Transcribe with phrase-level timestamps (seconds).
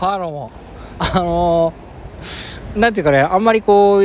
[0.00, 0.52] はいどうも
[1.00, 4.02] あのー、なんていうかねあんまりこう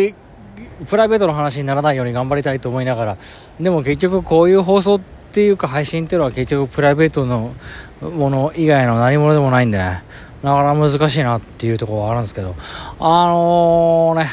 [0.90, 3.18] プライベートの話にならないように頑張りたいと思いながら
[3.60, 5.00] でも結局こういう放送っ
[5.34, 7.54] ていうか配信っていうのは結局プライベートの
[8.02, 10.02] もの以外の何者でもないんでね。
[10.42, 12.56] なかなか難しいなっていうところはあるんですけど。
[13.00, 14.30] あのー、ね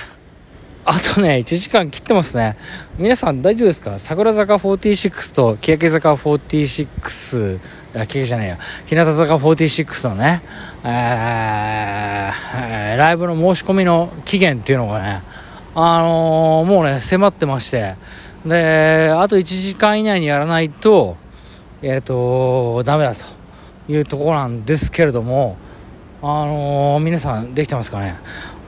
[0.87, 2.57] あとね、1時間切ってますね。
[2.97, 3.99] 皆さん大丈夫ですか？
[3.99, 7.61] 桜坂46と欅坂46、
[7.95, 10.43] いや、欅じゃないや、日向坂46のね、
[10.84, 15.22] えー、ライブの申し込みの期限っていうのがね、
[15.75, 17.96] あのー、もうね、迫ってまして、
[18.46, 21.17] で、あと1時間以内にやらないと、
[21.82, 23.25] えっ、ー、と、ダメだと
[23.93, 25.57] いうところなんですけれども、
[26.22, 28.17] あのー、皆さんできてますかね。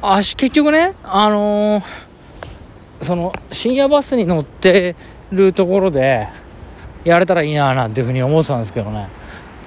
[0.00, 1.84] 足結局ね、あのー、
[3.00, 4.96] その深夜バスに乗って
[5.30, 6.28] るところで
[7.04, 9.08] やれたらいいななんていうふうに思ってたんですけどね。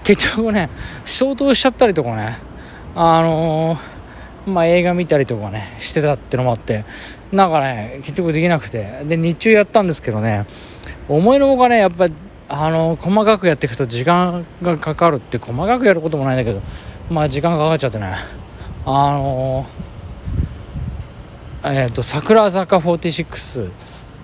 [0.04, 0.70] 結局ね
[1.04, 2.38] 消灯しちゃったりとかね
[2.96, 6.86] あのー、まあ映画見たりとかねしてたってのもあって
[7.32, 9.04] なんかね結局できなくて。
[9.06, 10.46] で日中やったんですけどね
[11.10, 12.08] 思いのほかねやっぱ
[12.48, 16.62] あの細かくやっていくと時間がかかるって細かくやることもないんだけど
[17.10, 18.14] まあ時間がかかっちゃってね
[18.86, 19.86] あのー
[21.68, 23.72] えーと、桜坂46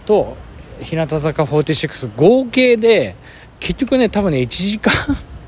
[0.06, 0.38] と
[0.82, 3.16] 日向坂46合計で
[3.60, 4.92] 結局ね多分ね1時間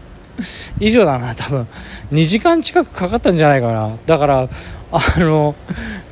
[0.79, 1.67] 以上だな多分。
[2.11, 3.97] 2時間近くかかったんじゃないかな。
[4.05, 4.49] だから
[4.91, 5.55] あの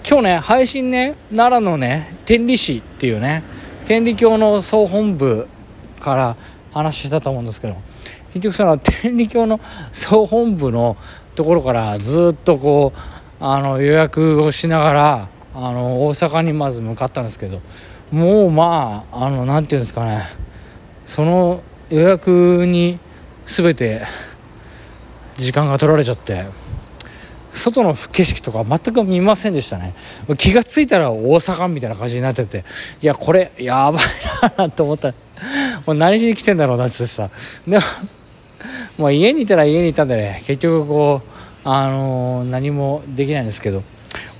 [0.07, 3.43] 今日ね配信ね奈良のね天理市っていうね
[3.85, 5.47] 天理教の総本部
[5.99, 6.35] から
[6.73, 7.75] 話したと思うんですけど
[8.33, 9.59] 結局その天理教の
[9.91, 10.97] 総本部の
[11.35, 17.61] ところからずっとこうあの予約をしながらあの大阪にまず向かったんですけど
[18.11, 20.23] もうまああの何て言うんですかね。
[21.05, 22.99] その予約に
[23.45, 24.01] 全て
[25.37, 26.45] 時間が取られちゃって
[27.53, 29.93] 外の景色とか全く見ませんでしたね。
[30.37, 32.65] 気が付いたら大阪みたいな感じになってて
[33.01, 34.03] いやこれやばい
[34.57, 35.13] なと思った。
[35.87, 37.29] もう何しに来てんだろうなってさ
[37.67, 37.83] でも
[38.97, 43.81] もう家にいたら家にいたんでね結局こうあのー、何もできないんですけど。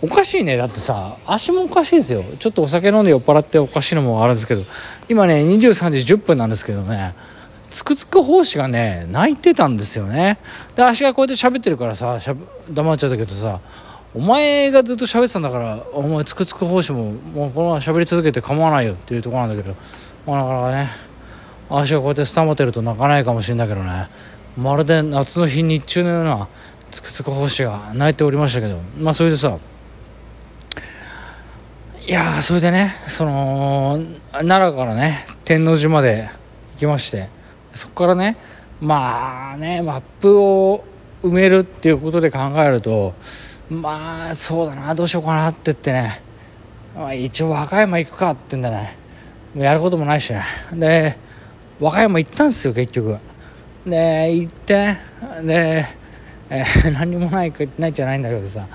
[0.01, 0.57] おかしいね。
[0.57, 2.23] だってさ足もおかしいですよ。
[2.39, 4.62] ちょっとお酒飲んで酔っ払っておかしいのもあるんですけど
[5.09, 7.13] 今ね23時10分なんですけどね
[7.69, 10.40] つくつく胞子がね泣いてたんですよね。
[10.75, 12.19] で足がこうやって喋ってるからさ
[12.69, 13.59] 黙っちゃったけどさ
[14.13, 19.75] お前がずっと喋ってたんだからお前つくつく胞子ももうこのまま喋り続けて構わないよっていうところなんだけど
[20.25, 20.88] まあなかなかね
[21.69, 24.09] 足がこうやってスタモってると泣かないかもしれないけどね
[24.57, 26.47] まるで夏の日日中のような
[26.90, 29.57] つくつく星が泣いておりましたけどまあそれでさ
[32.07, 36.29] いやそれでねその奈良からね天王寺まで
[36.73, 37.29] 行きまして
[37.73, 38.38] そこからね
[38.81, 40.84] まあねマップを
[41.22, 43.13] 埋めるっていうことで考えると
[43.69, 46.22] まあそうだなどうしようかなって言ってね、
[46.95, 48.97] まあ、一応和歌山行くかって言うんだね。
[49.53, 50.41] もうやることもないしね。
[50.73, 51.17] で
[51.79, 53.17] 和歌山行ったんですよ結局。
[53.85, 55.00] で行ってね
[55.44, 55.85] で
[56.50, 58.67] えー、何もないないじゃないんだけどさ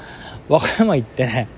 [0.49, 1.49] 和歌山行ってね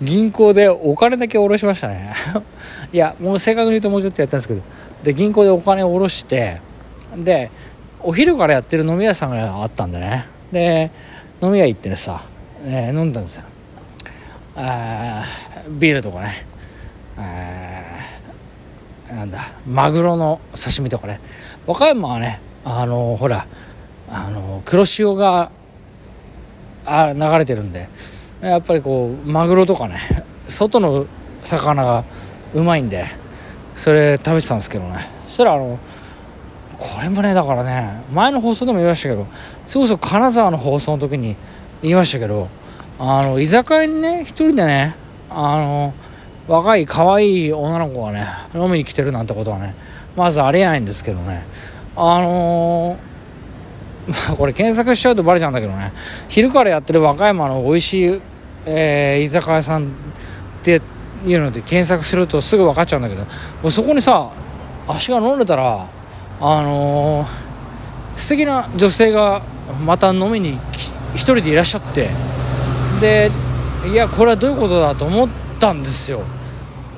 [0.00, 2.12] 銀行でお金だけ下ろしましたね。
[2.92, 4.62] いやもう正確に言うともうちょっとやったんですけど。
[5.02, 6.60] で銀行でお金を下ろして
[7.16, 7.50] で
[8.02, 10.26] お昼からやってる飲み屋さんがあったんでね。
[10.52, 10.90] で
[11.42, 12.22] 飲み屋行ってねさ、
[12.66, 13.44] え、飲んだんですよ。
[14.56, 15.22] あ
[15.68, 16.46] ビールとかね。
[19.10, 21.20] なんだマグロの刺身とかね。
[21.66, 23.46] 和歌山はねあのほら
[24.10, 25.50] あの黒潮が
[26.84, 27.88] あ流れてるんで
[28.40, 29.98] やっぱりこうマグロとかね
[30.48, 31.06] 外の
[31.42, 32.04] 魚が
[32.54, 33.04] うまいんで
[33.74, 35.08] それ食べてたんですけどね。
[35.26, 35.78] そしたらあの
[36.78, 39.26] これもねだからね前の放送でも言いましたけど
[39.66, 41.36] それこそ金沢の放送の時に
[41.82, 42.48] 言いましたけど
[42.98, 44.94] あの居酒屋にね一人でね
[45.28, 45.94] あの
[46.48, 49.74] 若い可愛い女の子がね飲みに来てるなんてことはね
[50.16, 51.44] まずありえないんですけどね。
[51.96, 53.10] あのー
[54.10, 55.92] ま これ検索しちゃうとバレちゃうんだけどね。
[56.28, 58.20] 昼からやってる和歌山の美味しい、
[58.66, 59.86] えー、居酒屋さんっ
[60.62, 60.80] て
[61.26, 63.28] いうので検索するとすぐ分かっちゃうんだけども
[63.64, 64.30] うそこにさ
[64.86, 65.86] 足が飲んでたら
[66.40, 67.28] あのー、
[68.16, 69.42] 素敵な女性が
[69.84, 70.58] また飲みに
[71.14, 72.08] 一人でいらっしゃって
[73.00, 73.30] で
[73.90, 75.28] いやこれはどういうことだと思っ
[75.58, 76.22] たんですよ。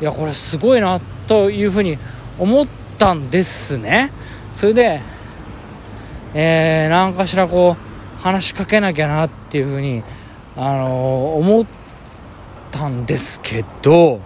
[0.00, 1.96] いやこれすごいなというふうに
[2.38, 2.66] 思っ
[2.98, 4.10] たんですね。
[4.52, 5.00] それで
[6.34, 10.02] えー、何かしらこう話しかけなきゃなっていうふうに、
[10.56, 11.66] あの、思っ
[12.70, 14.20] たんですけど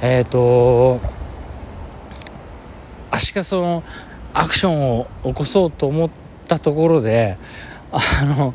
[0.00, 1.00] えっ、ー、と
[3.10, 3.82] 足がその
[4.34, 6.10] アクションを起こそうと思っ
[6.46, 7.38] たところで
[7.90, 8.54] あの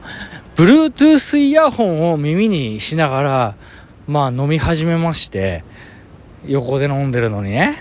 [0.56, 3.56] Bluetooth イヤホンを耳にしながら、
[4.06, 5.64] まあ飲み始めまして、
[6.46, 7.76] 横で飲んでるのにね。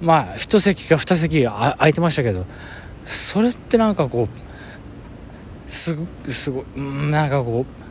[0.00, 2.46] まあ、一席か二席空いてましたけど、
[3.04, 7.83] それってなんかこう、すご、すご、なんかこう、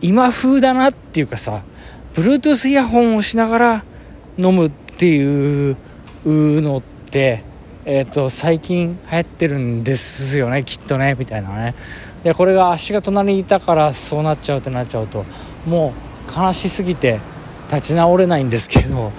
[0.00, 1.62] 今風だなっていうかさ、
[2.14, 3.84] Bluetooth イヤホンをしながら
[4.38, 5.76] 飲むっていう
[6.24, 7.44] のって、
[7.84, 11.74] えっ、ー、と、最近流行ってるんですよね、きっとね、みたいなね。
[12.22, 15.24] で、これが足が隣にいたからそうなっちゃうってなっちゃうと、
[15.66, 17.20] もう悲しすぎて
[17.72, 19.12] 立ち直れないんですけど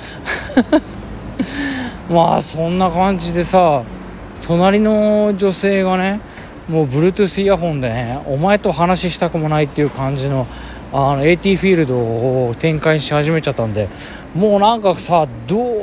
[2.09, 3.83] まあそんな感じでさ
[4.45, 6.19] 隣の女性がね
[6.67, 10.47] もう Bluetooth イヤホンでねお前と話したくもないっていう感じの
[10.93, 13.87] あの AT フィールドを展開し始めちゃったんで
[14.35, 15.81] もうなんかさどう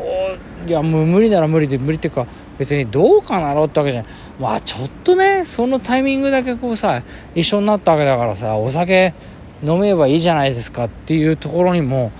[0.67, 2.27] いやもう無理なら無理で無理っていうか
[2.59, 4.13] 別にどうかなろうってわけじゃない。
[4.41, 7.03] まあちょっとねそのタイミングだけこうさ
[7.35, 9.15] 一緒になったわけだからさお酒
[9.63, 12.13] 飲めばいいじゃないですかっていうところにも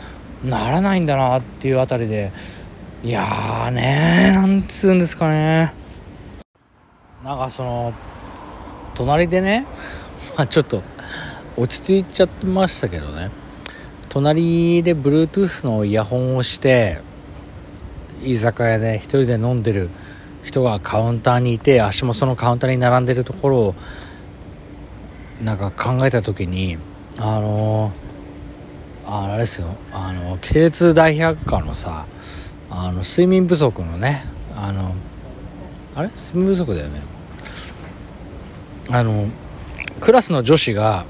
[0.45, 2.33] ならないんだなっていうあたりで
[3.03, 5.73] いやーねーなんつうんですかね。
[7.25, 7.93] なんかその
[8.95, 9.67] 隣でね
[10.37, 10.83] まあちょっと
[11.59, 13.31] 落ち着いちゃってましたけどね。
[14.09, 16.99] 隣で Bluetooth のイヤホンをして
[18.23, 19.91] 居酒屋で一人で飲んでる
[20.43, 23.75] 人がカウンターにいて足もそのカウンターに並んでるところを
[25.43, 26.79] なんか考えた時に
[27.19, 27.93] あの
[29.07, 29.69] あれですよ。
[29.93, 32.07] あのキテレツ大百科のさ
[32.71, 34.23] あの睡眠不足のね
[34.55, 34.95] あの
[35.95, 36.09] あれ？
[36.09, 37.03] 睡眠不足だよね。
[38.91, 39.27] あの
[40.01, 41.05] クラスの女子が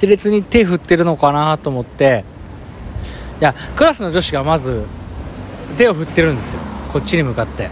[0.00, 2.24] キテレツに手振ってるのかなと思って。
[3.38, 4.86] いやクラスの女子がまず
[5.76, 6.60] 手を振ってるんですよ。
[6.90, 7.68] こっちに向かって。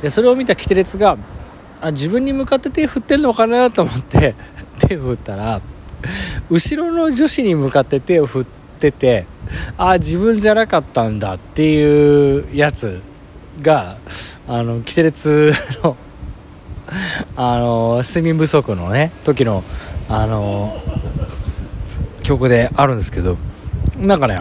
[0.00, 1.18] でそれを見たキテレツが
[1.82, 4.34] あ自分に向かって手振ってるのかなと思って
[4.88, 5.60] 手を振ったら
[6.48, 8.46] 後ろの女子に向かって手を振っ
[8.78, 9.26] てて
[9.76, 13.02] あ自分じゃなかったんだっていうやつ
[13.60, 13.98] が
[14.48, 15.52] あのキテレツ
[15.84, 15.96] の
[17.36, 19.62] あの睡眠不足のね時の
[20.08, 20.74] あの
[22.26, 23.36] 曲であるんですけど
[23.96, 24.40] なんかね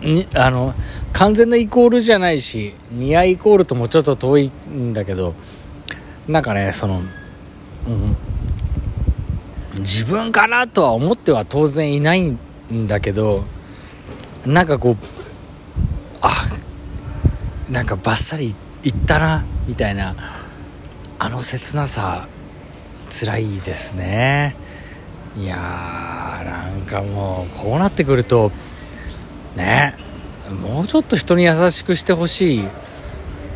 [0.00, 0.74] にあの
[1.12, 5.34] 完全なイコールじゃないしニアイコールともちょっと遠いんだけど
[6.28, 7.00] なんかねその、
[7.88, 8.16] うん、
[9.80, 12.38] 自分かなとは思っては当然いないん
[12.86, 13.42] だけど
[14.44, 14.96] なんかこう
[16.20, 16.30] あ
[17.70, 18.54] なんかバッサリ
[18.84, 20.14] いったなみたいな
[21.18, 22.28] あの切なさ
[23.08, 24.56] 辛いですね。
[25.36, 26.15] いや
[26.86, 28.50] かもうこうなってくると
[29.56, 29.94] ね
[30.62, 32.64] もうちょっと人に優しくしてほしい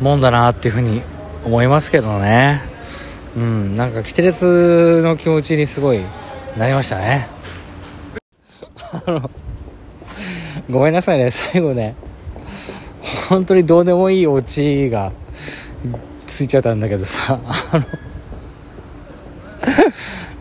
[0.01, 1.01] もんだなっていうふうに
[1.45, 2.61] 思いますけどね。
[3.35, 6.01] うんなんかキテレツの気持ちにすごい
[6.57, 7.27] なりましたね。
[8.93, 9.29] あ の
[10.69, 11.95] ごめんなさいね、最後ね、
[13.29, 15.11] 本当にどうでもいいオチが
[16.27, 17.39] ついちゃったんだけどさ、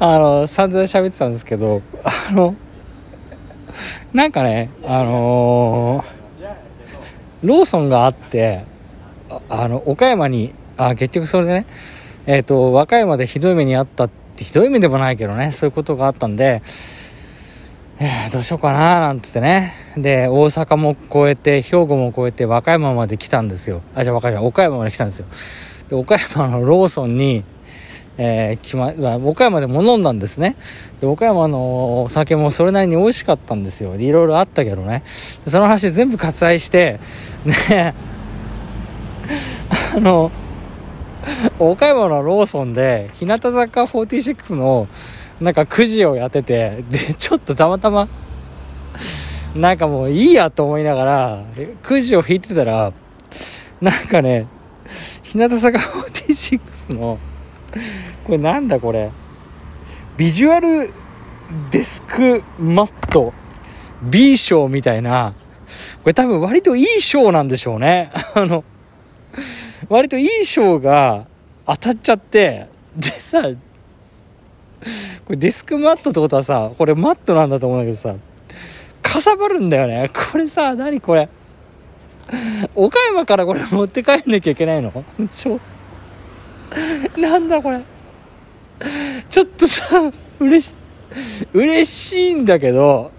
[0.01, 2.55] あの、あの、散々喋ってたんですけど、あの、
[4.13, 8.65] なんかね、あのー、ローソンがあって、
[9.49, 11.67] あの、岡山に、あ、結局それでね、
[12.27, 16.63] えっ、ー、と、和歌山でひどい目にあったって、ひどい目でもないけどね、そういうことがあったんで、
[18.01, 19.73] えー、どうしようかななんつってね。
[19.97, 23.83] で、大阪も越えて、兵庫も越えて、和歌山まで来たんですよ。
[23.95, 25.27] あ、じゃあ和歌山、岡山まで来たんですよ。
[25.89, 27.45] で、岡山のローソンに、
[28.23, 30.55] えー、来ま、岡山でも飲んだんですね。
[31.01, 33.97] で、岡山のお酒もそれなりに美味しかったんですよ。
[33.97, 35.03] いろいろあったけどね。
[35.07, 37.01] その話全部割愛して、
[37.71, 37.95] ね、
[39.97, 40.31] あの、
[41.59, 44.87] 岡山のローソンで、日向坂46の、
[45.41, 48.07] なんかくじをやってて、で、ちょっとたまたま、
[49.57, 51.45] なんかもういいやと思いながら、
[51.83, 52.93] くじを引いてたら、
[53.81, 54.47] なんかね、
[55.23, 57.19] 日向坂46の、
[58.31, 59.11] これなんだこれ、
[60.17, 60.93] ビジュアル
[61.73, 63.33] デスクマット
[64.05, 65.35] B 賞みたいな、
[66.05, 68.13] これ多分割といい賞なんでしょうね。
[68.37, 68.63] あの、
[69.89, 71.27] 割といい賞が
[71.67, 73.49] 当たっちゃって、でさ、こ
[75.31, 78.15] れデスクマットってことはさ、これマットなんだと思うんだけどさ、
[79.03, 80.09] かさばるんだよね。
[80.31, 81.29] これさ、何これ。
[82.77, 84.93] 岡山からこれ持って帰んなきゃいけないの？
[85.29, 85.59] ちょ、
[87.19, 87.81] なんだこれ。
[89.29, 90.77] ちょっとさ、嬉し、
[91.53, 93.11] 嬉しいんだけど、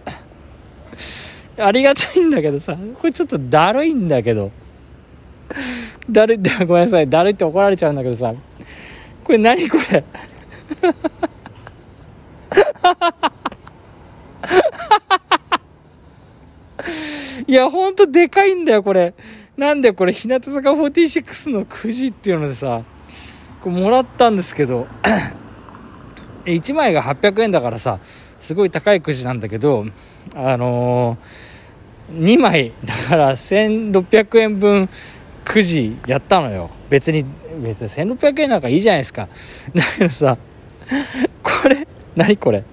[1.58, 4.52] ありがたいんだけどさ、これちょっとだるいんだけど。
[6.10, 7.10] だるい、 ごめんなさい。
[7.10, 8.34] だるいって怒られちゃうんだけどさ、
[9.24, 10.04] これ何これ？
[17.48, 19.14] いや、ほんとでかいんだよ、これ。
[19.58, 22.82] なんでこれ、日向坂46のくじっていうのでさ、
[23.62, 24.88] こうもらったんですけど、
[26.46, 28.00] 1枚が800円だからさ、
[28.40, 29.86] すごい高いくじなんだけど、
[30.36, 34.90] あのー、2枚、だから1600円分
[35.46, 36.70] くじやったのよ。
[36.90, 37.26] 別に、
[37.64, 39.28] 別に1600円なんかいいじゃないですか。
[39.76, 40.38] だけどさ、
[41.44, 42.64] これ、何これ？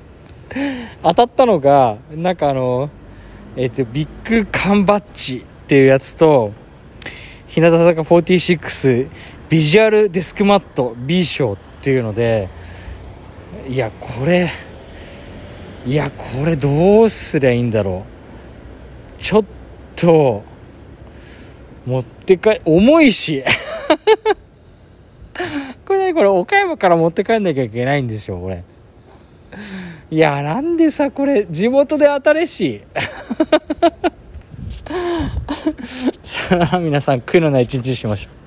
[1.02, 2.90] 当たったのが、なんかあの、
[3.56, 6.52] えっ、ー、と、ビッグ缶バッジっていうやつと、
[7.46, 9.08] 日向坂46
[9.48, 12.48] ビジュアルデスクマット B 賞っていうので、
[13.69, 14.50] いや、これ、
[15.87, 18.05] いや、これどうすりゃいいんだろ
[19.19, 19.23] う。
[19.23, 19.45] ちょっ
[19.97, 20.43] と、
[21.87, 23.43] 持って帰、重いし。
[25.87, 28.62] これね、これ岡山から持って帰んなきゃいけないんでしょ、これ。
[30.11, 32.83] いや、なんでさ、これ、地元で当たれし。
[36.23, 38.38] さあ、皆さん、悔いのない一日にしましょう。